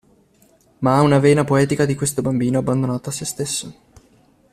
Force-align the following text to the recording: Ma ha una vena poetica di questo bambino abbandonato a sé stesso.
Ma 0.79 0.95
ha 0.95 1.03
una 1.03 1.19
vena 1.19 1.43
poetica 1.43 1.85
di 1.85 1.93
questo 1.93 2.23
bambino 2.23 2.57
abbandonato 2.57 3.09
a 3.09 3.11
sé 3.11 3.23
stesso. 3.23 3.75